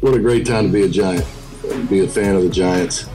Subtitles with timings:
[0.00, 1.26] What a great time to be a Giant,
[1.88, 3.08] be a fan of the Giants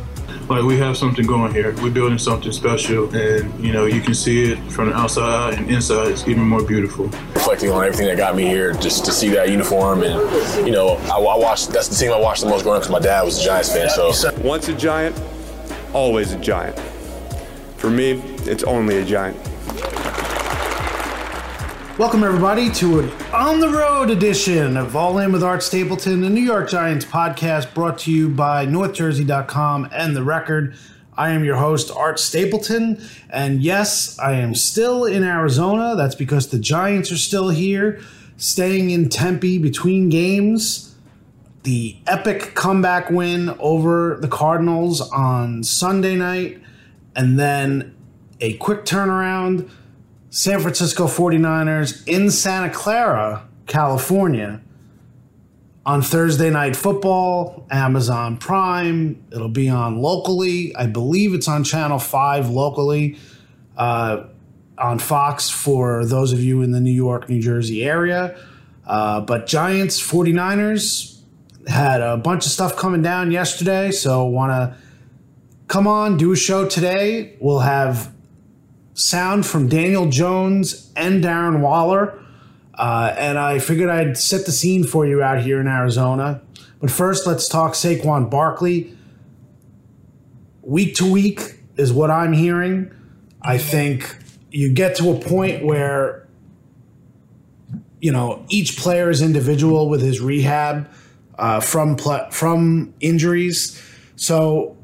[0.51, 1.73] like we have something going here.
[1.81, 5.69] We're building something special, and you know you can see it from the outside and
[5.69, 6.09] inside.
[6.09, 7.05] It's even more beautiful.
[7.33, 10.97] Reflecting on everything that got me here, just to see that uniform, and you know,
[11.05, 11.69] I, I watched.
[11.69, 13.71] That's the team I watched the most growing up because my dad was a Giants
[13.71, 13.89] fan.
[13.89, 14.11] So
[14.41, 15.19] once a Giant,
[15.93, 16.77] always a Giant.
[17.77, 19.37] For me, it's only a Giant.
[22.01, 26.31] Welcome, everybody, to an on the road edition of All In with Art Stapleton, the
[26.31, 30.75] New York Giants podcast brought to you by NorthJersey.com and The Record.
[31.15, 32.99] I am your host, Art Stapleton,
[33.29, 35.95] and yes, I am still in Arizona.
[35.95, 38.01] That's because the Giants are still here,
[38.35, 40.95] staying in Tempe between games.
[41.61, 46.63] The epic comeback win over the Cardinals on Sunday night,
[47.15, 47.95] and then
[48.39, 49.69] a quick turnaround
[50.33, 54.61] San Francisco 49ers in Santa Clara, California
[55.85, 59.21] on Thursday Night Football, Amazon Prime.
[59.33, 60.73] It'll be on locally.
[60.73, 63.17] I believe it's on Channel 5 locally,
[63.75, 64.23] uh,
[64.77, 68.39] on Fox for those of you in the New York, New Jersey area.
[68.87, 71.19] Uh, but Giants, 49ers
[71.67, 74.77] had a bunch of stuff coming down yesterday, so want to
[75.67, 77.35] come on, do a show today.
[77.41, 78.13] We'll have
[79.01, 82.19] sound from Daniel Jones and Darren Waller.
[82.75, 86.41] Uh, and I figured I'd set the scene for you out here in Arizona.
[86.79, 88.95] But first, let's talk Saquon Barkley.
[90.61, 92.91] Week to week is what I'm hearing.
[93.41, 94.17] I think
[94.51, 96.27] you get to a point where,
[97.99, 100.89] you know, each player is individual with his rehab
[101.37, 103.81] uh, from pl- from injuries.
[104.15, 104.77] So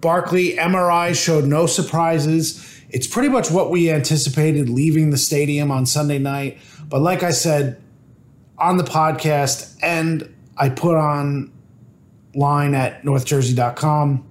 [0.00, 2.71] Barkley MRI showed no surprises.
[2.92, 6.58] It's pretty much what we anticipated leaving the stadium on Sunday night.
[6.88, 7.82] But like I said
[8.58, 11.50] on the podcast, and I put on
[12.34, 14.26] line at northjersey.com,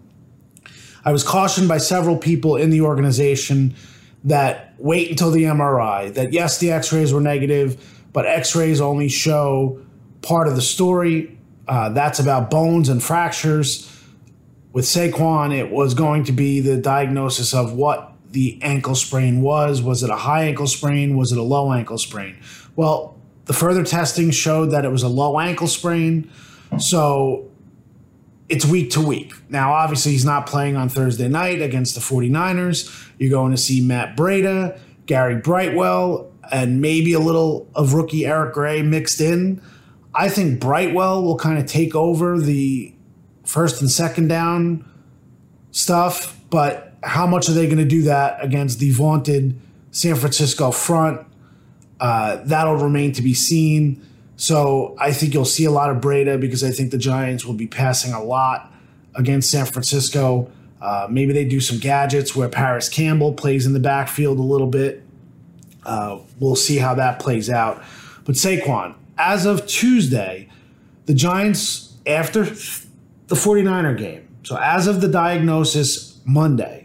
[1.03, 3.75] I was cautioned by several people in the organization
[4.23, 8.79] that wait until the MRI, that yes, the x rays were negative, but x rays
[8.79, 9.81] only show
[10.21, 11.37] part of the story.
[11.67, 13.87] Uh, that's about bones and fractures.
[14.73, 19.81] With Saquon, it was going to be the diagnosis of what the ankle sprain was.
[19.81, 21.17] Was it a high ankle sprain?
[21.17, 22.37] Was it a low ankle sprain?
[22.75, 26.29] Well, the further testing showed that it was a low ankle sprain.
[26.79, 27.49] So
[28.47, 29.33] it's week to week.
[29.49, 33.09] Now, obviously, he's not playing on Thursday night against the 49ers.
[33.17, 38.53] You're going to see Matt Breida, Gary Brightwell, and maybe a little of rookie Eric
[38.53, 39.61] Gray mixed in.
[40.13, 42.93] I think Brightwell will kind of take over the
[43.45, 44.85] first and second down
[45.71, 49.59] stuff, but how much are they going to do that against the vaunted
[49.91, 51.25] San Francisco front?
[51.99, 54.05] Uh, that'll remain to be seen.
[54.35, 57.53] So I think you'll see a lot of Breida because I think the Giants will
[57.53, 58.73] be passing a lot
[59.15, 60.51] against San Francisco.
[60.81, 64.67] Uh, maybe they do some gadgets where Parris Campbell plays in the backfield a little
[64.67, 65.03] bit.
[65.83, 67.83] Uh, we'll see how that plays out.
[68.25, 70.49] But Saquon, as of Tuesday,
[71.05, 76.80] the Giants, after the 49er game, so as of the diagnosis Monday,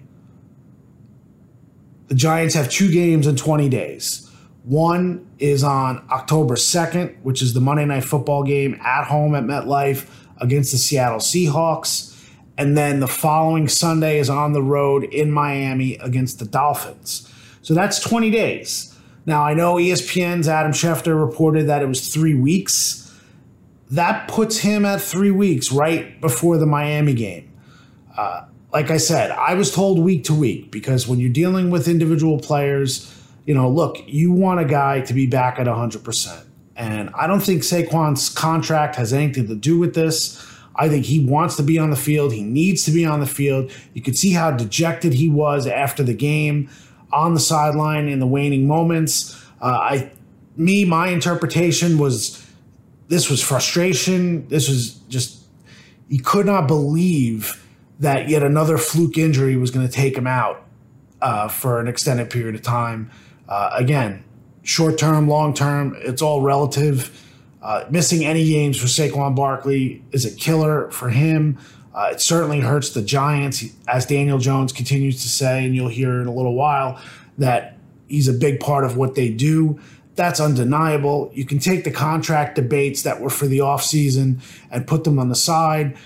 [2.09, 4.31] the Giants have two games in 20 days.
[4.65, 9.45] One is on October 2nd, which is the Monday Night Football game at home at
[9.45, 10.09] MetLife
[10.41, 12.13] against the Seattle Seahawks.
[12.59, 17.31] And then the following Sunday is on the road in Miami against the Dolphins.
[17.63, 18.97] So that's 20 days.
[19.27, 23.03] Now, I know ESPN's Adam Schefter reported that it was three weeks.
[23.91, 27.53] That puts him at three weeks right before the Miami game.
[28.17, 28.47] Uh,
[28.77, 32.39] like I said, I was told week to week because when you're dealing with individual
[32.39, 33.11] players,
[33.47, 36.45] you know, look, you want a guy to be back at 100%.
[36.77, 40.47] And I don't think Saquon's contract has anything to do with this.
[40.75, 42.35] I think he wants to be on the field.
[42.35, 43.73] He needs to be on the field.
[43.95, 46.69] You could see how dejected he was after the game
[47.15, 49.43] on the sideline in the waning moments.
[49.59, 50.13] Uh, I,
[50.55, 52.47] me, my interpretation was
[53.09, 54.47] this was frustration.
[54.49, 55.45] This was just,
[56.11, 57.63] he could not believe
[58.01, 60.65] that yet another fluke injury was going to take him out
[61.21, 63.11] uh, for an extended period of time.
[63.49, 64.25] Uh, again,
[64.63, 67.23] short term, long term, it's all relative.
[67.63, 71.59] Uh, missing any games for Saquon Barkley is a killer for him.
[71.95, 76.21] Uh, it certainly hurts the Giants, as Daniel Jones continues to say, and you'll hear
[76.21, 77.01] in a little while
[77.39, 79.81] that he's a big part of what they do.
[80.15, 81.31] That's undeniable.
[81.35, 84.41] You can take the contract debates that were for the offseason
[84.71, 85.97] and put them on the side.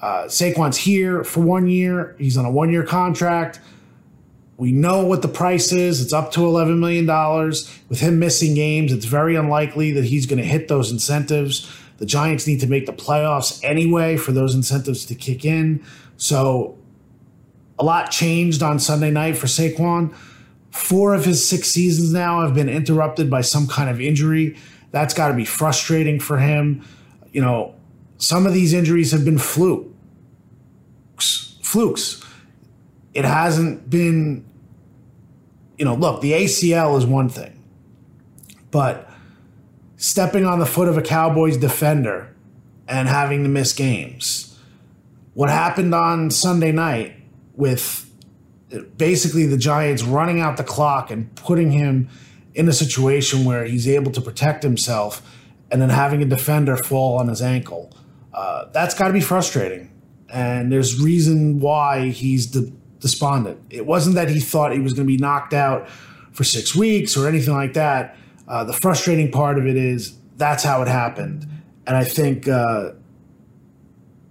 [0.00, 2.14] Uh, Saquon's here for one year.
[2.18, 3.60] He's on a one year contract.
[4.56, 6.00] We know what the price is.
[6.00, 7.06] It's up to $11 million.
[7.88, 11.72] With him missing games, it's very unlikely that he's going to hit those incentives.
[11.98, 15.84] The Giants need to make the playoffs anyway for those incentives to kick in.
[16.16, 16.76] So
[17.78, 20.12] a lot changed on Sunday night for Saquon.
[20.72, 24.56] Four of his six seasons now have been interrupted by some kind of injury.
[24.90, 26.84] That's got to be frustrating for him.
[27.30, 27.74] You know,
[28.18, 29.87] some of these injuries have been flukes.
[31.18, 32.24] Flukes.
[33.14, 34.44] It hasn't been,
[35.76, 37.62] you know, look, the ACL is one thing,
[38.70, 39.10] but
[39.96, 42.34] stepping on the foot of a Cowboys defender
[42.86, 44.58] and having to miss games.
[45.34, 47.16] What happened on Sunday night
[47.54, 48.10] with
[48.96, 52.08] basically the Giants running out the clock and putting him
[52.54, 55.22] in a situation where he's able to protect himself
[55.70, 57.92] and then having a defender fall on his ankle.
[58.32, 59.90] Uh, that's got to be frustrating.
[60.28, 63.60] And there's reason why he's de- despondent.
[63.70, 65.88] It wasn't that he thought he was going to be knocked out
[66.32, 68.16] for six weeks or anything like that.
[68.46, 71.46] Uh, the frustrating part of it is that's how it happened.
[71.86, 72.92] And I think, uh,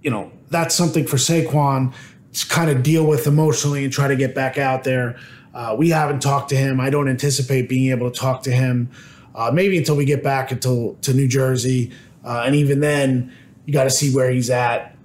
[0.02, 1.94] you know, that's something for Saquon
[2.34, 5.20] to kind of deal with emotionally and try to get back out there.
[5.54, 6.80] Uh, we haven't talked to him.
[6.80, 8.92] I don't anticipate being able to talk to him
[9.38, 11.92] uh, maybe until we get back until to New Jersey.
[12.26, 13.32] Uh, and even then,
[13.66, 14.97] you got to see where he's at.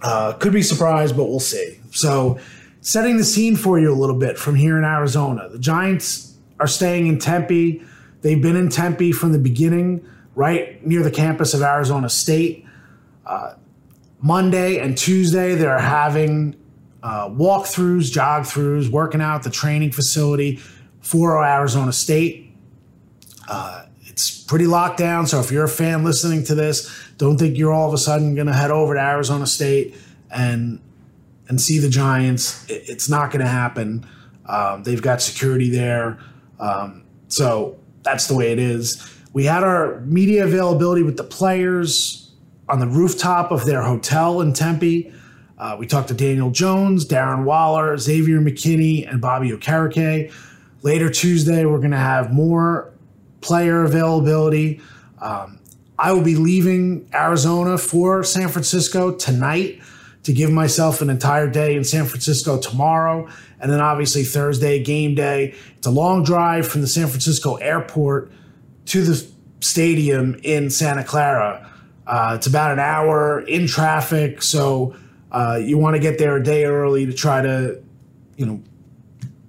[0.00, 1.80] Uh, could be surprised, but we'll see.
[1.90, 2.38] So,
[2.80, 5.48] setting the scene for you a little bit from here in Arizona.
[5.48, 7.82] The Giants are staying in Tempe.
[8.22, 12.64] They've been in Tempe from the beginning, right near the campus of Arizona State.
[13.26, 13.54] Uh,
[14.20, 16.56] Monday and Tuesday, they're having
[17.02, 20.60] uh, walkthroughs, jog throughs, working out the training facility
[21.00, 22.47] for Arizona State.
[23.48, 25.26] Uh, it's pretty locked down.
[25.26, 28.34] So if you're a fan listening to this, don't think you're all of a sudden
[28.34, 29.96] going to head over to Arizona State
[30.30, 30.80] and
[31.48, 32.68] and see the Giants.
[32.68, 34.06] It, it's not going to happen.
[34.46, 36.18] Um, they've got security there,
[36.60, 39.14] um, so that's the way it is.
[39.32, 42.30] We had our media availability with the players
[42.68, 45.12] on the rooftop of their hotel in Tempe.
[45.58, 50.32] Uh, we talked to Daniel Jones, Darren Waller, Xavier McKinney, and Bobby Okereke.
[50.82, 52.92] Later Tuesday, we're going to have more
[53.40, 54.80] player availability.
[55.20, 55.58] Um,
[55.98, 59.80] I will be leaving Arizona for San Francisco tonight
[60.22, 63.28] to give myself an entire day in San Francisco tomorrow.
[63.60, 65.54] And then obviously Thursday, game day.
[65.76, 68.30] It's a long drive from the San Francisco airport
[68.86, 69.26] to the
[69.60, 71.68] stadium in Santa Clara.
[72.06, 74.42] Uh, it's about an hour in traffic.
[74.42, 74.94] So
[75.32, 77.82] uh, you want to get there a day early to try to,
[78.36, 78.62] you know,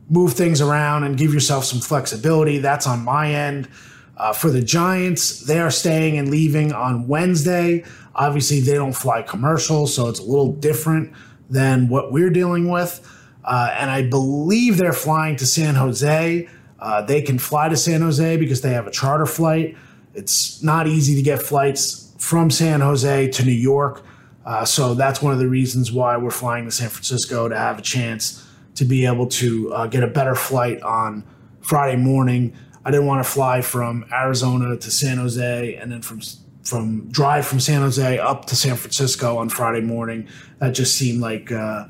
[0.10, 2.58] move things around and give yourself some flexibility.
[2.58, 3.70] That's on my end.
[4.18, 7.86] Uh, for the Giants, they are staying and leaving on Wednesday.
[8.16, 11.14] Obviously, they don't fly commercial, so it's a little different
[11.50, 13.06] than what we're dealing with.
[13.46, 16.50] Uh, and I believe they're flying to San Jose.
[16.80, 19.78] Uh, they can fly to San Jose because they have a charter flight.
[20.14, 24.04] It's not easy to get flights from San Jose to New York.
[24.46, 27.80] Uh, so that's one of the reasons why we're flying to San Francisco to have
[27.80, 28.46] a chance
[28.80, 31.22] to be able to uh, get a better flight on
[31.60, 32.56] Friday morning.
[32.86, 36.22] I didn't want to fly from Arizona to San Jose and then from
[36.64, 40.30] from drive from San Jose up to San Francisco on Friday morning.
[40.60, 41.88] That just seemed like uh,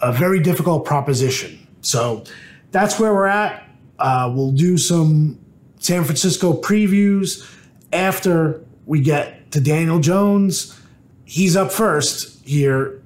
[0.00, 1.64] a very difficult proposition.
[1.82, 2.24] So
[2.72, 3.68] that's where we're at.
[4.00, 5.38] Uh, we'll do some
[5.78, 7.48] San Francisco previews
[7.92, 10.76] after we get to Daniel Jones.
[11.24, 13.00] He's up first here.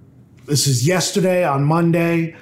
[0.47, 2.35] This is yesterday on Monday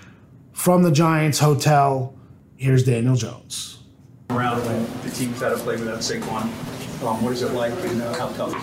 [0.57, 2.15] from the Giants Hotel.
[2.57, 3.79] Here's Daniel Jones
[4.31, 6.45] around when the team's had to play without Saquon.
[7.05, 8.55] Um, what is it like and uh, how tough?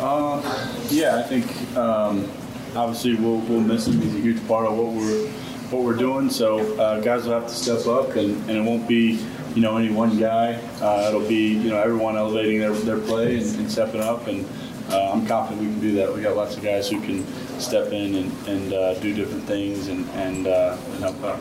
[0.00, 2.30] Uh, yeah, I think um,
[2.76, 4.00] obviously we'll, we'll miss him.
[4.00, 5.28] He's a huge part of what we're
[5.72, 6.30] what we're doing.
[6.30, 9.20] So uh, guys will have to step up, and, and it won't be
[9.56, 10.54] you know any one guy.
[10.80, 14.46] Uh, it'll be you know everyone elevating their, their play and, and stepping up, and
[14.90, 16.14] uh, I'm confident we can do that.
[16.14, 17.26] We got lots of guys who can
[17.60, 21.40] step in and, and uh, do different things and and, and help out.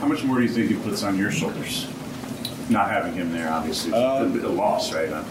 [0.00, 1.86] How much more do you think it puts on your shoulders?
[2.68, 5.24] Not having him there, obviously, um, a, a, loss, right?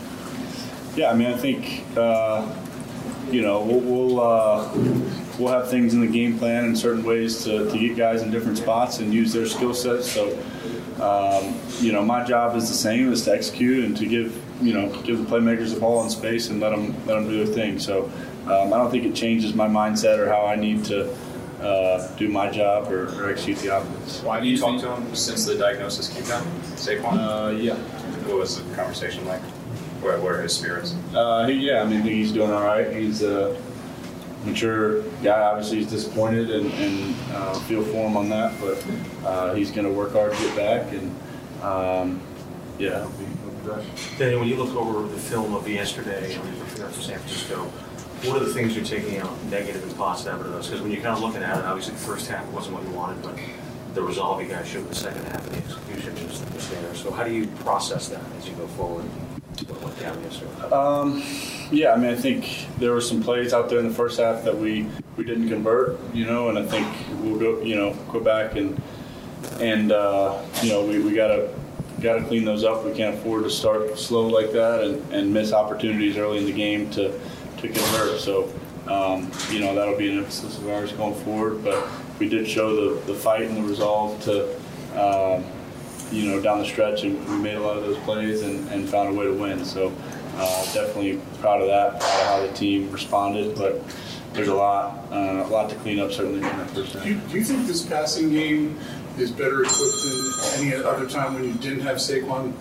[0.95, 2.47] Yeah, I mean, I think uh,
[3.29, 4.71] you know we'll we'll, uh,
[5.37, 8.31] we'll, have things in the game plan in certain ways to, to get guys in
[8.31, 10.09] different spots and use their skill sets.
[10.09, 10.37] So
[11.01, 14.73] um, you know, my job is the same: is to execute and to give you
[14.73, 17.53] know give the playmakers the ball in space and let them let them do their
[17.53, 17.79] thing.
[17.79, 18.11] So
[18.45, 21.15] um, I don't think it changes my mindset or how I need to.
[21.61, 24.23] Uh, do my job or, or execute the offense.
[24.23, 26.43] Why do you talk to him since the diagnosis came down?
[26.73, 27.13] Saquon?
[27.13, 27.75] Uh, yeah.
[28.25, 29.41] What was the conversation like?
[30.01, 30.95] Where, where are his spirits?
[31.13, 32.91] Uh, he, yeah, I mean, I think he's doing all right.
[32.91, 33.61] He's a
[34.43, 35.39] mature guy.
[35.39, 38.83] Obviously, he's disappointed and, and uh, feel for him on that, but
[39.23, 40.91] uh, he's going to work hard to get back.
[40.93, 41.15] And
[41.61, 42.21] um,
[42.79, 43.25] yeah, he'll be,
[43.67, 43.85] back.
[44.17, 47.71] Daniel, when you look over the film of yesterday and you prepare for San Francisco,
[48.23, 50.67] what are the things you're taking out, negative and positive out of those?
[50.67, 52.91] Because when you're kind of looking at it, obviously the first half wasn't what you
[52.91, 53.37] wanted, but
[53.93, 56.95] the resolve you guys showed in the second half and the execution was, was there.
[56.95, 59.03] So how do you process that as you go forward?
[59.03, 60.51] What went down yesterday?
[60.71, 61.23] Um,
[61.71, 64.43] yeah, I mean, I think there were some plays out there in the first half
[64.43, 64.87] that we,
[65.17, 66.87] we didn't convert, you know, and I think
[67.21, 68.81] we'll go, you know, go back and
[69.59, 71.53] and uh, you know we, we gotta
[72.01, 72.85] gotta clean those up.
[72.85, 76.53] We can't afford to start slow like that and, and miss opportunities early in the
[76.53, 77.19] game to
[77.61, 78.19] to convert.
[78.19, 78.51] So
[78.87, 81.63] um, you know that'll be an emphasis of ours going forward.
[81.63, 81.87] But
[82.19, 84.59] we did show the, the fight and the resolve to.
[84.99, 85.45] Um,
[86.11, 88.89] you know, down the stretch, and we made a lot of those plays and, and
[88.89, 89.63] found a way to win.
[89.63, 89.93] So,
[90.35, 93.55] uh, definitely proud of that, proud of how the team responded.
[93.55, 93.81] But
[94.33, 97.03] there's a lot, uh, a lot to clean up certainly in that first half.
[97.03, 98.79] Do do you think this passing game
[99.17, 102.53] is better equipped than any other time when you didn't have Saquon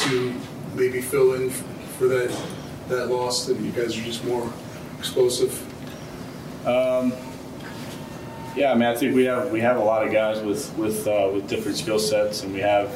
[0.00, 0.34] to
[0.74, 2.30] maybe fill in for that
[2.88, 3.46] that loss?
[3.46, 4.52] That you guys are just more
[4.98, 5.52] explosive.
[6.66, 7.12] Um,
[8.56, 11.06] yeah, I mean, I think we have we have a lot of guys with with
[11.06, 12.90] uh, with different skill sets, and we have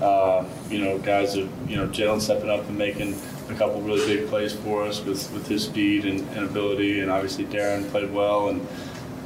[0.00, 3.16] uh, you know guys that you know Jalen stepping up and making
[3.50, 7.10] a couple really big plays for us with, with his speed and, and ability, and
[7.10, 8.66] obviously Darren played well, and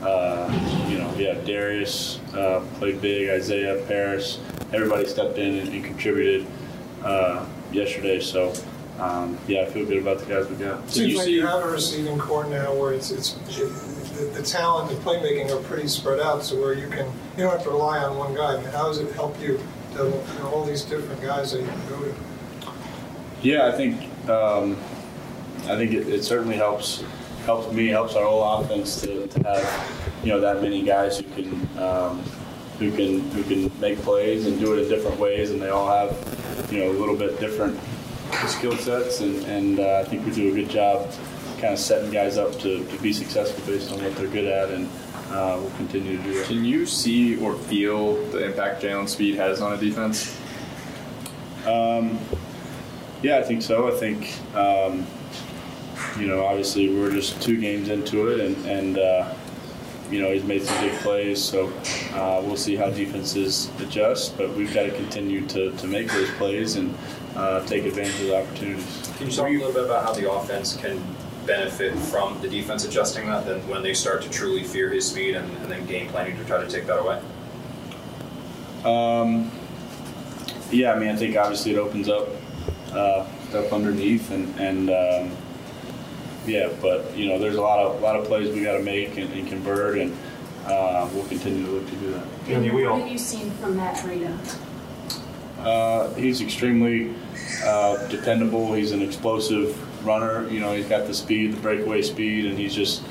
[0.02, 4.40] uh, you know yeah Darius uh, played big, Isaiah Parris,
[4.72, 6.46] everybody stepped in and, and contributed
[7.04, 8.54] uh, yesterday, so.
[8.98, 10.88] Um, yeah, I feel good about the guys we got.
[10.88, 15.00] Seems like you have a receiving corps now where it's it's the, the talent and
[15.02, 18.16] playmaking are pretty spread out, so where you can you don't have to rely on
[18.16, 18.54] one guy.
[18.54, 19.60] I mean, how does it help you
[19.96, 22.14] to you know, all these different guys that you can go to?
[23.42, 24.00] Yeah, I think
[24.30, 24.78] um,
[25.64, 27.04] I think it, it, certainly helps
[27.44, 31.24] helps me, helps our whole offense to, to have you know that many guys who
[31.34, 32.22] can um,
[32.78, 35.86] who can who can make plays and do it in different ways, and they all
[35.86, 36.16] have
[36.72, 37.78] you know a little bit different
[38.48, 41.10] skill sets, and, and uh, I think we do a good job
[41.60, 44.70] kind of setting guys up to, to be successful based on what they're good at,
[44.70, 44.88] and
[45.30, 46.46] uh, we'll continue to do that.
[46.46, 50.38] Can you see or feel the impact Jalen Speed has on a defense?
[51.66, 52.18] Um,
[53.22, 53.88] yeah, I think so.
[53.88, 55.06] I think, um,
[56.18, 59.34] you know, obviously we're just two games into it, and, and uh,
[60.10, 61.72] you know, he's made some big plays, so
[62.12, 66.30] uh, we'll see how defenses adjust, but we've got to continue to, to make those
[66.32, 66.96] plays and
[67.36, 69.12] uh, take advantage of the opportunities.
[69.16, 71.00] Can you talk a little bit about how the offense can
[71.46, 75.36] benefit from the defense adjusting that then when they start to truly fear his speed
[75.36, 77.20] and, and then game planning to try to take that away?
[78.84, 79.50] Um,
[80.70, 82.28] yeah, I mean, I think obviously it opens up
[82.92, 85.36] uh, stuff underneath and, and um,
[86.46, 88.82] yeah, but you know, there's a lot of a lot of plays we got to
[88.82, 90.16] make and, and, convert, and
[90.66, 92.24] uh, we'll continue to look to do that.
[92.48, 94.58] And what have you seen from Matt Breida?
[95.66, 97.12] Uh, he's extremely
[97.64, 98.72] uh, dependable.
[98.72, 100.48] He's an explosive runner.
[100.48, 103.02] You know, he's got the speed, the breakaway speed, and he's just,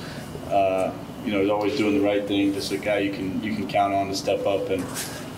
[0.48, 0.94] uh,
[1.26, 2.54] you know, he's always doing the right thing.
[2.54, 4.86] Just a guy you can you can count on to step up and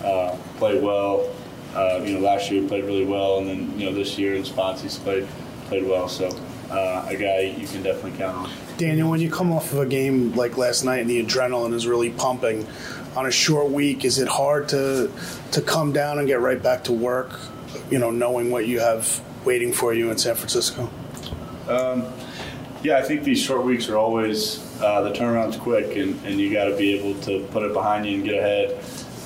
[0.04, 1.28] uh, play well.
[1.74, 4.36] Uh, you know, last year he played really well, and then you know this year
[4.36, 5.26] in spots he's played
[5.66, 6.08] played well.
[6.08, 6.28] So
[6.70, 8.67] uh, a guy you can definitely count on.
[8.78, 11.86] Daniel, when you come off of a game like last night and the adrenaline is
[11.86, 12.64] really pumping
[13.16, 15.10] on a short week, is it hard to
[15.50, 17.40] to come down and get right back to work?
[17.90, 20.88] You know, knowing what you have waiting for you in San Francisco.
[21.68, 22.06] Um,
[22.82, 26.52] yeah, I think these short weeks are always uh, the turnaround's quick, and, and you
[26.52, 28.78] got to be able to put it behind you and get ahead.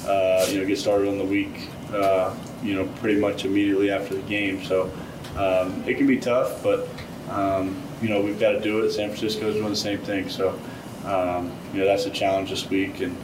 [0.06, 1.68] Uh, you know, get started on the week.
[1.92, 4.64] Uh, you know, pretty much immediately after the game.
[4.64, 4.90] So
[5.36, 6.88] um, it can be tough, but
[7.28, 8.90] um, you know we've got to do it.
[8.92, 10.28] San Francisco is doing the same thing.
[10.28, 10.58] So
[11.06, 13.16] um, you know that's a challenge this week, and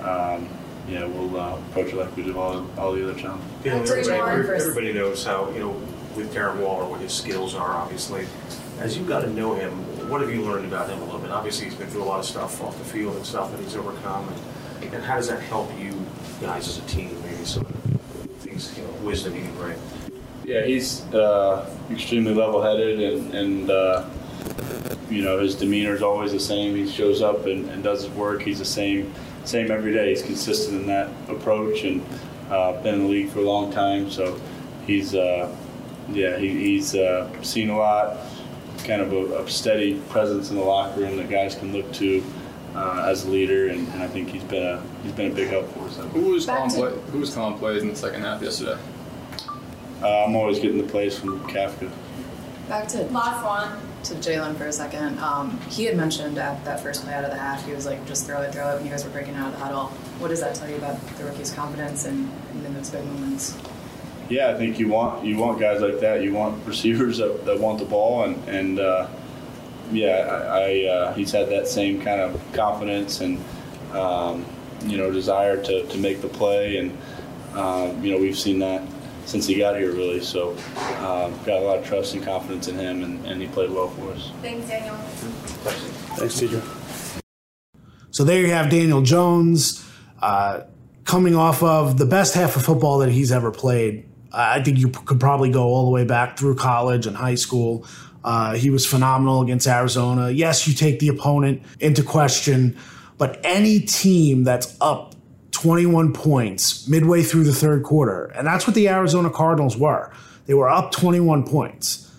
[0.00, 0.48] um,
[0.88, 3.46] yeah, we'll uh, approach it like we do all, all the other challenges.
[3.64, 5.70] Yeah, everybody, everybody knows how you know
[6.16, 7.70] with Darren Waller what his skills are.
[7.74, 8.26] Obviously,
[8.80, 9.72] as you've got to know him,
[10.10, 11.30] what have you learned about him a little bit?
[11.30, 13.76] Obviously, he's been through a lot of stuff off the field and stuff that he's
[13.76, 14.28] overcome,
[14.82, 15.92] and, and how does that help you
[16.40, 17.16] guys as a team?
[17.22, 17.64] Maybe some
[18.40, 19.78] things, you know, wisdom you can bring.
[20.44, 24.04] Yeah, he's uh, extremely level-headed, and, and uh,
[25.10, 26.74] you know his demeanor is always the same.
[26.74, 28.42] He shows up and, and, does his work.
[28.42, 29.12] He's the same,
[29.44, 30.10] same every day.
[30.10, 32.04] He's consistent in that approach, and
[32.50, 34.40] uh, been in the league for a long time, so
[34.86, 35.54] he's uh,
[36.10, 38.18] yeah he, he's uh, seen a lot.
[38.84, 42.22] Kind of a, a, steady presence in the locker room that guys can look to
[42.74, 45.48] uh, as a leader, and, and, I think he's been a he's been a big
[45.48, 45.96] help for us.
[46.12, 48.78] Who was calling play, Who was calling plays in the second half yesterday?
[50.02, 51.90] Uh, I'm always getting the plays from Kafka.
[52.68, 55.18] Back to last one to Jalen for a second.
[55.18, 58.06] Um, he had mentioned at that first play out of the half, he was like,
[58.06, 59.86] "Just throw it, throw it." When you guys were breaking out of the huddle,
[60.18, 63.56] what does that tell you about the rookie's confidence and, and in those big moments?
[64.30, 66.22] Yeah, I think you want you want guys like that.
[66.22, 69.08] You want receivers that, that want the ball, and and uh,
[69.92, 73.44] yeah, I, I uh, he's had that same kind of confidence and
[73.92, 74.46] um,
[74.86, 76.96] you know desire to, to make the play, and
[77.54, 78.82] um, you know we've seen that
[79.26, 80.20] since he got here, really.
[80.20, 80.50] So,
[80.98, 83.88] um, got a lot of trust and confidence in him, and, and he played well
[83.88, 84.30] for us.
[84.42, 84.94] Thanks, Daniel.
[86.16, 87.20] Thanks, TJ.
[88.10, 89.84] So there you have Daniel Jones
[90.22, 90.60] uh,
[91.04, 94.08] coming off of the best half of football that he's ever played.
[94.32, 97.86] I think you could probably go all the way back through college and high school.
[98.22, 100.30] Uh, he was phenomenal against Arizona.
[100.30, 102.76] Yes, you take the opponent into question,
[103.18, 105.13] but any team that's up
[105.64, 108.26] 21 points midway through the third quarter.
[108.36, 110.12] And that's what the Arizona Cardinals were.
[110.44, 112.12] They were up 21 points.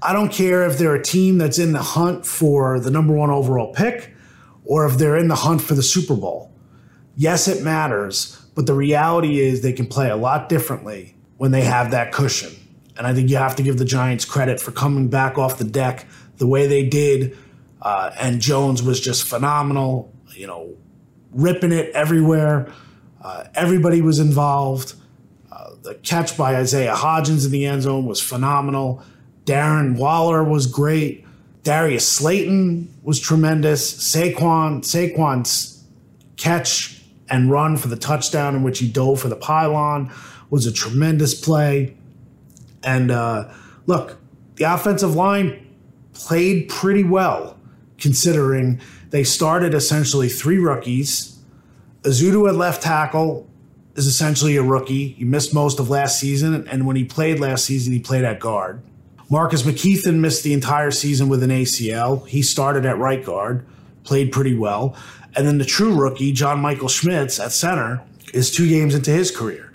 [0.00, 3.28] I don't care if they're a team that's in the hunt for the number one
[3.28, 4.14] overall pick
[4.64, 6.50] or if they're in the hunt for the Super Bowl.
[7.14, 11.64] Yes, it matters, but the reality is they can play a lot differently when they
[11.64, 12.52] have that cushion.
[12.96, 15.64] And I think you have to give the Giants credit for coming back off the
[15.64, 16.06] deck
[16.38, 17.36] the way they did.
[17.82, 20.10] Uh, and Jones was just phenomenal.
[20.30, 20.74] You know,
[21.38, 22.70] ripping it everywhere.
[23.22, 24.94] Uh, everybody was involved.
[25.50, 29.02] Uh, the catch by Isaiah Hodgins in the end zone was phenomenal.
[29.44, 31.24] Darren Waller was great.
[31.62, 33.92] Darius Slayton was tremendous.
[33.92, 35.84] Saquon, Saquon's
[36.36, 40.12] catch and run for the touchdown in which he dove for the pylon
[40.50, 41.96] was a tremendous play.
[42.82, 43.52] And uh,
[43.86, 44.18] look,
[44.56, 45.66] the offensive line
[46.14, 47.56] played pretty well
[47.98, 48.80] considering
[49.10, 51.38] they started essentially three rookies.
[52.02, 53.48] Ezeudu at left tackle
[53.94, 55.08] is essentially a rookie.
[55.08, 58.38] He missed most of last season, and when he played last season, he played at
[58.38, 58.82] guard.
[59.30, 62.26] Marcus McKethan missed the entire season with an ACL.
[62.26, 63.66] He started at right guard,
[64.04, 64.96] played pretty well.
[65.36, 69.30] And then the true rookie, John Michael Schmitz at center, is two games into his
[69.30, 69.72] career.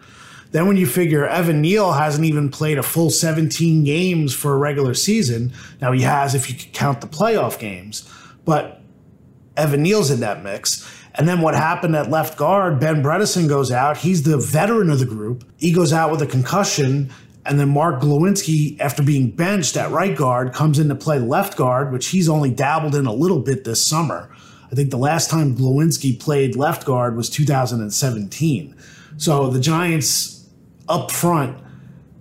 [0.51, 4.57] Then when you figure Evan Neal hasn't even played a full 17 games for a
[4.57, 8.07] regular season, now he has if you count the playoff games,
[8.45, 8.82] but
[9.55, 10.89] Evan Neal's in that mix.
[11.15, 13.97] And then what happened at left guard, Ben Bredeson goes out.
[13.97, 15.43] He's the veteran of the group.
[15.57, 17.11] He goes out with a concussion.
[17.45, 21.57] And then Mark Glowinski, after being benched at right guard, comes in to play left
[21.57, 24.29] guard, which he's only dabbled in a little bit this summer.
[24.71, 28.75] I think the last time Glowinski played left guard was 2017.
[29.17, 30.49] So the Giants
[30.89, 31.62] up front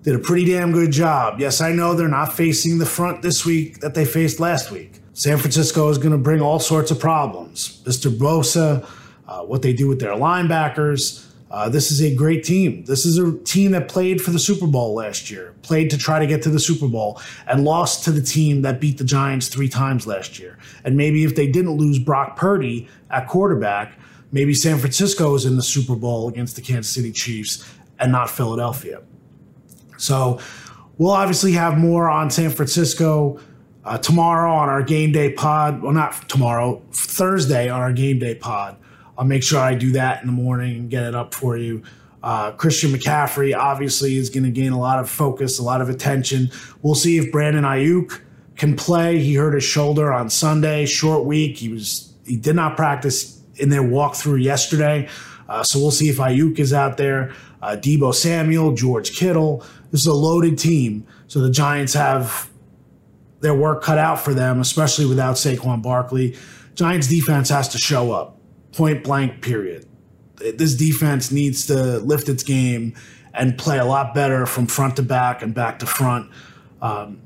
[0.02, 1.38] did a pretty damn good job.
[1.38, 5.00] Yes, I know they're not facing the front this week that they faced last week.
[5.14, 7.82] San Francisco is going to bring all sorts of problems.
[7.84, 8.10] Mr.
[8.10, 8.88] Bosa,
[9.28, 11.26] uh, what they do with their linebackers.
[11.50, 12.82] Uh, this is a great team.
[12.86, 16.18] This is a team that played for the Super Bowl last year, played to try
[16.18, 19.48] to get to the Super Bowl, and lost to the team that beat the Giants
[19.48, 20.58] three times last year.
[20.82, 23.98] And maybe if they didn't lose Brock Purdy at quarterback,
[24.32, 28.30] maybe San Francisco is in the Super Bowl against the Kansas City Chiefs and not
[28.30, 29.02] Philadelphia.
[30.02, 30.40] So
[30.98, 33.40] we'll obviously have more on San Francisco
[33.84, 35.82] uh, tomorrow on our game day pod.
[35.82, 38.76] Well, not tomorrow, Thursday on our game day pod.
[39.16, 41.82] I'll make sure I do that in the morning and get it up for you.
[42.22, 45.88] Uh, Christian McCaffrey obviously is going to gain a lot of focus, a lot of
[45.88, 46.50] attention.
[46.80, 48.20] We'll see if Brandon Aiyuk
[48.56, 49.18] can play.
[49.18, 51.58] He hurt his shoulder on Sunday, short week.
[51.58, 55.08] He was he did not practice in their walkthrough yesterday,
[55.48, 57.35] uh, so we'll see if Aiyuk is out there.
[57.61, 59.64] Uh, Deebo Samuel, George Kittle.
[59.90, 62.50] This is a loaded team, so the Giants have
[63.40, 66.37] their work cut out for them, especially without Saquon Barkley.
[66.74, 68.38] Giants defense has to show up,
[68.72, 69.87] point blank, period.
[70.37, 72.94] This defense needs to lift its game
[73.35, 76.31] and play a lot better from front to back and back to front.
[76.81, 77.20] Um,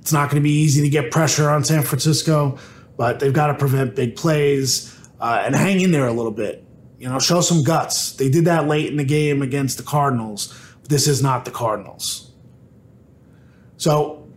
[0.00, 2.58] it's not going to be easy to get pressure on San Francisco,
[2.96, 6.64] but they've got to prevent big plays uh, and hang in there a little bit.
[6.98, 8.12] You know, show some guts.
[8.12, 10.54] They did that late in the game against the Cardinals.
[10.88, 12.32] This is not the Cardinals.
[13.76, 14.28] So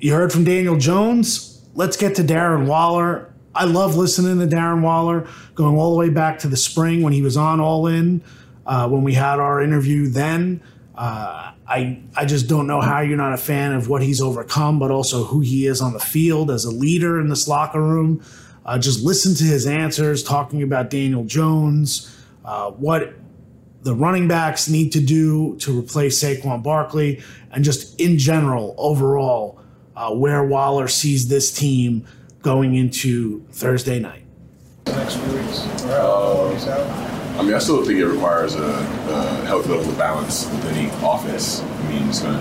[0.00, 1.62] you heard from Daniel Jones.
[1.74, 3.34] Let's get to Darren Waller.
[3.54, 7.12] I love listening to Darren Waller, going all the way back to the spring when
[7.12, 8.22] he was on All In,
[8.66, 10.62] uh, when we had our interview then.
[10.94, 14.78] Uh, I I just don't know how you're not a fan of what he's overcome,
[14.78, 18.22] but also who he is on the field as a leader in this locker room.
[18.66, 22.12] Uh, just listen to his answers talking about Daniel Jones,
[22.44, 23.14] uh, what
[23.82, 29.60] the running backs need to do to replace Saquon Barkley, and just in general, overall,
[29.94, 32.04] uh, where Waller sees this team
[32.42, 34.24] going into Thursday night.
[34.86, 35.60] Next few weeks.
[37.38, 40.88] I mean, I still think it requires a, a healthy level of balance with any
[41.06, 41.60] offense.
[41.60, 42.40] I mean, it's gonna.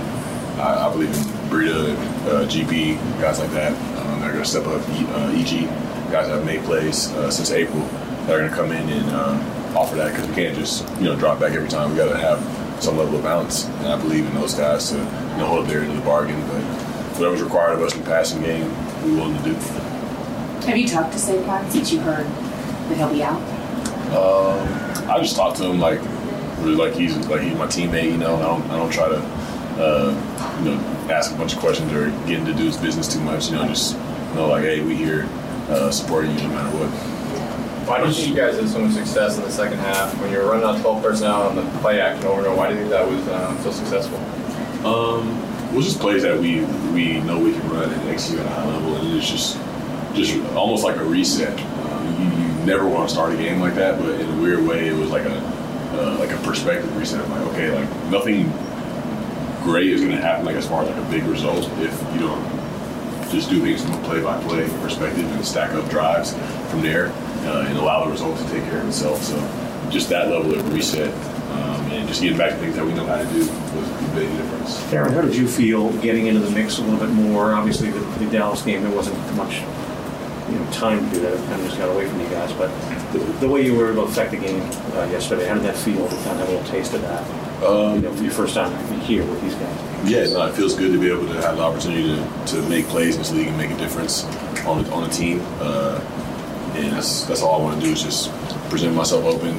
[0.57, 1.95] I, I believe in Breida,
[2.27, 3.73] uh, GP, guys like that.
[3.99, 4.81] Um, they're gonna step up.
[4.87, 5.69] Uh, EG
[6.11, 7.81] guys that have made plays uh, since April.
[7.81, 11.15] that are gonna come in and uh, offer that because we can't just you know
[11.15, 11.91] drop back every time.
[11.91, 14.97] We got to have some level of balance, and I believe in those guys to
[14.97, 15.03] you
[15.37, 16.39] know hold up their end of the bargain.
[16.47, 16.61] But
[17.17, 18.69] whatever's required of us in the passing game,
[19.03, 19.53] we're willing to do.
[20.65, 23.41] Have you talked to Saquon since you heard that he'll be out?
[24.15, 25.99] Um, I just talk to him like
[26.59, 28.11] really like he's like he's my teammate.
[28.11, 29.17] You know, I don't I don't try to
[29.77, 30.77] uh, you know
[31.11, 33.49] ask a bunch of questions or get into dude's business too much.
[33.49, 35.27] You know, just you know like hey, we here
[35.69, 36.89] uh, supporting you no matter what.
[37.87, 40.31] Why do you think you guys had so much success in the second half when
[40.31, 42.57] you were running out 12 personnel on the play action over and over?
[42.57, 44.17] Why do you think that was um, so successful?
[44.85, 46.61] Um, was just plays that we
[46.93, 49.57] we know we can run and execute at a high level, and it's just
[50.15, 51.59] just almost like a reset.
[51.59, 54.65] Um, you, you never want to start a game like that, but in a weird
[54.65, 55.37] way, it was like a
[55.93, 57.21] uh, like a perspective reset.
[57.21, 58.51] I'm like, okay, like nothing
[59.63, 62.19] great is going to happen, like as far as like a big result, if you
[62.19, 62.54] don't
[63.35, 66.33] just do things from a play-by-play perspective and stack up drives
[66.69, 67.07] from there
[67.45, 69.21] uh, and allow the result to take care of itself.
[69.21, 69.35] So
[69.91, 71.13] just that level of reset
[71.51, 74.15] um, and just getting back to things that we know how to do was a
[74.15, 74.81] big difference.
[74.83, 77.53] Darren, how did you feel getting into the mix a little bit more?
[77.53, 79.61] Obviously, the, the Dallas game, there wasn't much
[80.49, 81.33] you know, time to do that.
[81.33, 82.53] It kind of just got away from you guys.
[82.53, 82.69] But
[83.11, 84.61] the, the way you were able to affect the game
[84.93, 87.63] uh, yesterday, how did that feel to kind of have a little taste of that?
[87.63, 89.94] Um, you know, for your first time here with these guys.
[90.05, 92.85] Yeah, no, it feels good to be able to have the opportunity to, to make
[92.85, 94.23] plays in this league and make a difference
[94.63, 95.41] on the, on the team.
[95.59, 95.99] Uh,
[96.75, 98.29] and that's that's all I want to do is just
[98.69, 99.55] present myself open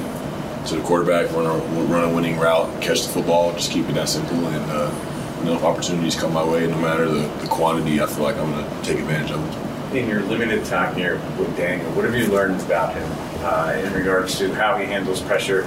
[0.67, 3.93] to the quarterback, run a, run a winning route, catch the football, just keep it
[3.95, 4.37] that simple.
[4.47, 8.05] And uh, you know, if opportunities come my way, no matter the, the quantity, I
[8.05, 9.97] feel like I'm going to take advantage of them.
[9.97, 13.09] In your limited time here with Daniel, what have you learned about him
[13.43, 15.65] uh, in regards to how he handles pressure,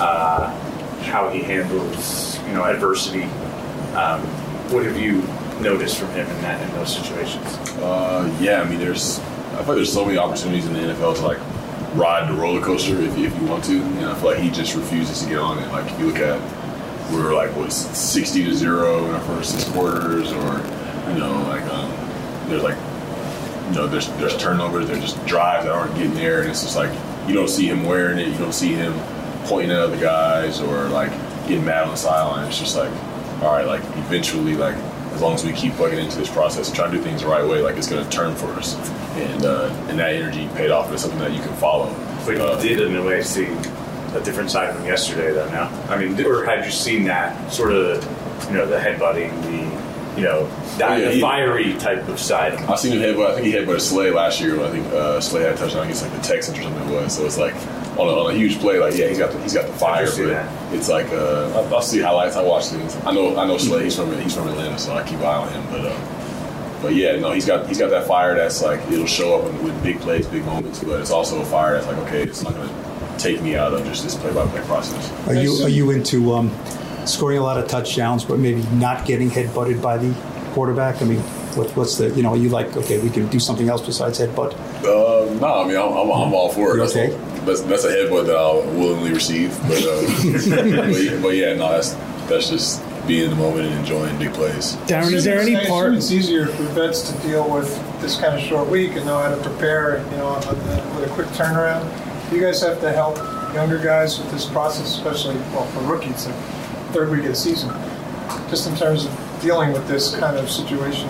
[0.00, 0.50] uh,
[1.02, 3.28] how he handles you know adversity?
[3.94, 4.20] Um,
[4.72, 5.22] what have you
[5.62, 7.44] noticed from him in that in those situations?
[7.78, 11.16] Uh, yeah, I mean, there's I feel like there's so many opportunities in the NFL
[11.16, 11.38] to like
[11.94, 15.22] ride the roller coaster if, if you want to, I feel like he just refuses
[15.22, 15.68] to get on it.
[15.72, 16.38] Like if you look at
[17.10, 20.58] we were like what 60 to zero in our first six quarters, or
[21.10, 21.90] you know like um,
[22.48, 22.76] there's like
[23.68, 26.76] you know there's there's turnovers, there's just drives that aren't getting there, and it's just
[26.76, 26.92] like
[27.26, 28.92] you don't see him wearing it, you don't see him
[29.44, 31.10] pointing at other guys or like
[31.48, 32.46] getting mad on the sideline.
[32.46, 32.92] It's just like
[33.42, 34.74] all right, like eventually like
[35.14, 37.28] as long as we keep plugging into this process and try to do things the
[37.28, 38.74] right way, like it's going to turn for us.
[39.16, 40.92] And uh, and that energy paid off.
[40.92, 41.92] It's something that you can follow.
[42.24, 43.46] But you Uh, did in a way see
[44.14, 45.48] a different side from yesterday, though.
[45.50, 48.02] Now, I mean, or had you seen that sort of,
[48.50, 50.46] you know, the headbutting, the, you know,
[50.78, 52.70] that, Oh, yeah, the he- fiery type of side of him?
[52.70, 53.30] I seen him headbutt.
[53.32, 54.56] I think he headbutted Slay last year.
[54.56, 56.88] When I think uh, Slay had a touchdown against like the Texans or something.
[56.88, 57.54] It was so it's like
[57.98, 58.78] on a, on a huge play.
[58.78, 60.06] Like yeah, he's got the, he's got the fire.
[60.06, 62.36] But it's like uh, I, I'll see highlights.
[62.36, 62.96] I watch things.
[63.04, 63.84] I know I know Slay.
[63.84, 65.64] He's from he's from Atlanta, so I keep an eye on him.
[65.70, 69.40] But uh, but yeah, no, he's got he's got that fire that's like it'll show
[69.40, 70.82] up with big plays, big moments.
[70.82, 72.74] But it's also a fire that's like okay, it's not going to
[73.18, 75.10] take me out of just this play by play process.
[75.28, 76.50] Are you are you into um,
[77.04, 80.14] scoring a lot of touchdowns, but maybe not getting head butted by the
[80.52, 81.02] quarterback?
[81.02, 81.18] I mean,
[81.56, 82.30] what, what's the you know?
[82.30, 84.54] Are you like okay, we can do something else besides headbutt?
[84.84, 86.78] Uh, no, I mean I'm, I'm, I'm all for it.
[86.78, 87.08] That's, Okay.
[87.10, 89.58] that's, that's a headbutt that I'll willingly receive.
[89.62, 90.02] But, uh,
[91.20, 91.94] but, but yeah, no, that's
[92.28, 94.76] that's just being in the moment and enjoying big plays.
[94.86, 95.94] Darren, is there any I part?
[95.94, 97.68] It's easier for vets to deal with
[98.00, 101.26] this kind of short week and know how to prepare, you know, with a quick
[101.28, 101.82] turnaround.
[102.30, 103.16] You guys have to help
[103.54, 106.32] younger guys with this process, especially well for rookies, the
[106.92, 107.70] third week of the season,
[108.50, 111.08] just in terms of dealing with this kind of situation,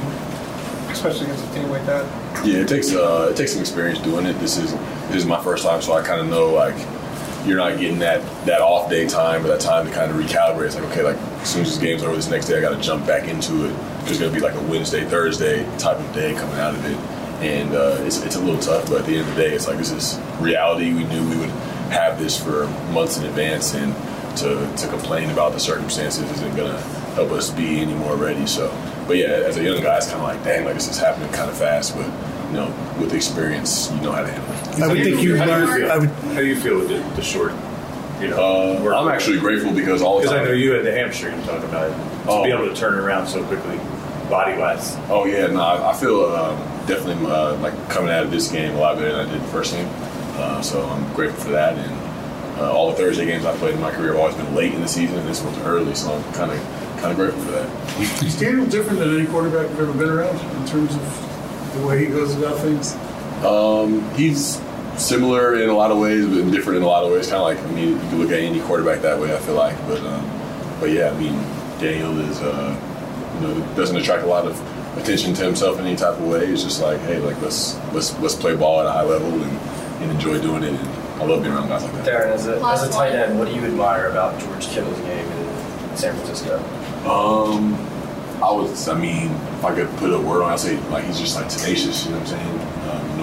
[0.90, 2.06] especially against a team like that.
[2.46, 4.34] Yeah, it takes uh, it takes some experience doing it.
[4.34, 4.72] This is
[5.08, 6.76] this is my first time, so I kind of know like
[7.46, 10.66] you're not getting that that off day time or that time to kind of recalibrate.
[10.66, 12.76] It's like okay, like as soon as this game's over, this next day I got
[12.76, 13.76] to jump back into it.
[14.04, 16.96] There's gonna be like a Wednesday, Thursday type of day coming out of it,
[17.42, 18.88] and uh, it's it's a little tough.
[18.88, 20.92] But at the end of the day, it's like this is reality.
[20.92, 21.50] We knew we would
[21.90, 23.94] have this for months in advance, and
[24.38, 26.80] to to complain about the circumstances isn't gonna
[27.14, 28.46] help us be any more ready.
[28.46, 28.68] So,
[29.06, 31.30] but yeah, as a young guy, it's kind of like, dang, like this is happening
[31.32, 31.96] kind of fast.
[31.96, 32.06] But
[32.48, 34.57] you know, with experience, you know how to handle it.
[34.82, 35.90] I would think you How do learn.
[35.90, 37.52] I would, How do you feel with the, the short?
[38.20, 40.46] You know, Uh, I'm actually grateful because all the because I time.
[40.48, 42.44] know you had the hamstring I'm talking about to Oh.
[42.44, 43.78] be able to turn around so quickly,
[44.28, 44.96] body wise.
[45.08, 48.74] Oh yeah, no, I, I feel um, definitely uh, like coming out of this game
[48.74, 49.88] a lot better than I did the first game.
[50.36, 52.08] Uh, so I'm grateful for that, and
[52.58, 54.80] Uh, all the Thursday games I played in my career have always been late in
[54.82, 56.58] the season, and this one's early, so I'm kind of
[56.98, 57.68] kind of grateful for that.
[58.26, 62.00] Is Daniel different than any quarterback you've ever been around in terms of the way
[62.04, 62.96] he goes about things?
[63.46, 64.58] Um, he's
[64.98, 67.28] similar in a lot of ways, but different in a lot of ways.
[67.28, 69.34] Kind of like I mean, you can look at any quarterback that way.
[69.34, 70.24] I feel like, but um,
[70.80, 71.34] but yeah, I mean,
[71.78, 72.76] Daniel is uh,
[73.34, 74.58] you know doesn't attract a lot of
[74.98, 76.46] attention to himself in any type of way.
[76.46, 80.02] It's just like, hey, like let's let's let's play ball at a high level and,
[80.02, 80.74] and enjoy doing it.
[80.74, 80.88] And
[81.20, 82.06] I love being around guys like that.
[82.06, 85.26] Darren, as a, as a tight end, what do you admire about George Kittle's game
[85.26, 86.58] in San Francisco?
[87.08, 87.74] Um,
[88.42, 91.18] I was, I mean, if I could put a word on, I'd say like he's
[91.18, 92.04] just like tenacious.
[92.04, 92.77] You know what I'm saying?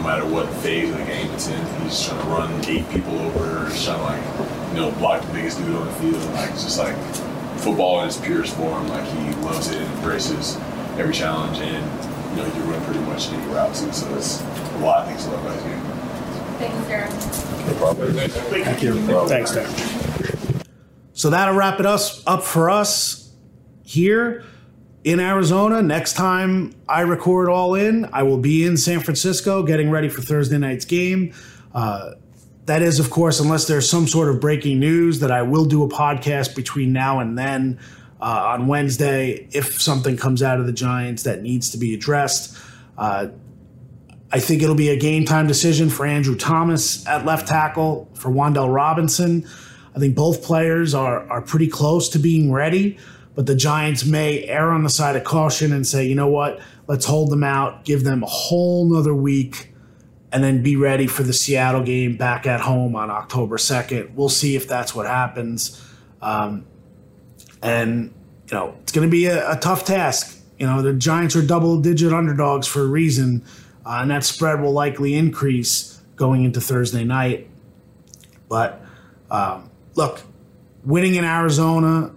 [0.05, 3.17] No matter what phase of the game it's in, he's trying to run eight people
[3.17, 3.67] over.
[3.67, 6.23] He's trying to like, you know, block the biggest dude on the field.
[6.33, 6.95] Like it's just like
[7.57, 8.87] football in its purest form.
[8.87, 10.57] Like he loves it and embraces
[10.99, 11.83] every challenge, and
[12.29, 13.91] you know he can run pretty much any route too.
[13.91, 15.81] So it's a lot of things to love about his game.
[16.59, 17.67] Thanks, Darren.
[17.67, 18.13] No problem.
[18.13, 19.27] Thank you.
[19.27, 20.65] Thanks, Darren.
[21.13, 23.33] So that'll wrap it us up for us
[23.81, 24.43] here
[25.05, 25.83] in Arizona.
[25.83, 30.21] Next time I record all in, I will be in San Francisco getting ready for
[30.21, 31.33] Thursday night's game.
[31.73, 32.15] Uh,
[32.65, 35.83] that is, of course, unless there's some sort of breaking news that I will do
[35.83, 37.79] a podcast between now and then
[38.19, 42.57] uh, on Wednesday if something comes out of the Giants that needs to be addressed.
[42.97, 43.27] Uh,
[44.31, 48.31] I think it'll be a game time decision for Andrew Thomas at left tackle, for
[48.31, 49.47] Wan'Dale Robinson.
[49.95, 52.97] I think both players are, are pretty close to being ready,
[53.35, 56.59] but the Giants may err on the side of caution and say, you know what,
[56.87, 59.73] let's hold them out, give them a whole nother week,
[60.31, 64.13] and then be ready for the Seattle game back at home on October 2nd.
[64.15, 65.81] We'll see if that's what happens.
[66.21, 66.65] Um,
[67.61, 68.13] and,
[68.49, 70.41] you know, it's going to be a, a tough task.
[70.57, 73.43] You know, the Giants are double digit underdogs for a reason,
[73.85, 77.49] uh, and that spread will likely increase going into Thursday night.
[78.47, 78.81] But
[79.29, 80.21] um, look,
[80.85, 82.13] winning in Arizona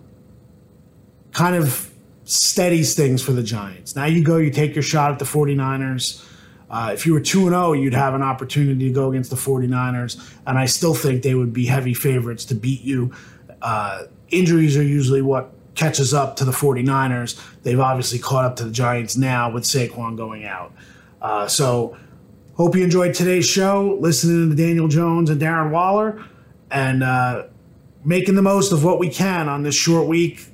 [1.32, 1.90] kind of
[2.24, 3.96] steadies things for the Giants.
[3.96, 6.24] Now you go, you take your shot at the 49ers.
[6.70, 10.34] Uh, if you were 2 0, you'd have an opportunity to go against the 49ers,
[10.46, 13.12] and I still think they would be heavy favorites to beat you.
[13.62, 17.40] Uh, injuries are usually what catches up to the 49ers.
[17.62, 20.74] They've obviously caught up to the Giants now with Saquon going out.
[21.22, 21.96] Uh, so,
[22.54, 26.22] hope you enjoyed today's show, listening to Daniel Jones and Darren Waller,
[26.70, 27.44] and uh,
[28.04, 30.44] making the most of what we can on this short week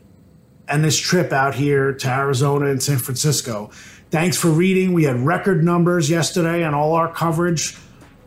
[0.68, 3.70] and this trip out here to Arizona and San Francisco.
[4.10, 4.92] Thanks for reading.
[4.92, 7.76] We had record numbers yesterday on all our coverage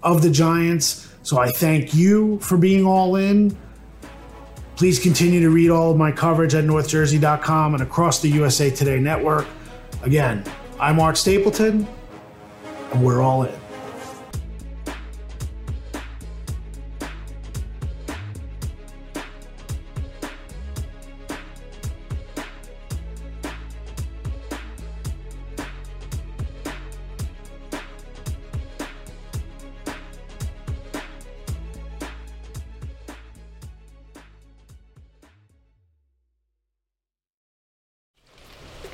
[0.03, 1.07] of the Giants.
[1.23, 3.57] So I thank you for being all in.
[4.75, 8.99] Please continue to read all of my coverage at northjersey.com and across the USA Today
[8.99, 9.47] network.
[10.03, 10.43] Again,
[10.79, 11.87] I'm Art Stapleton,
[12.91, 13.66] and we're all in.